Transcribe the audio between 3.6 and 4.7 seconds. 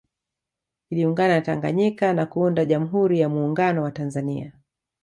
wa Tanzania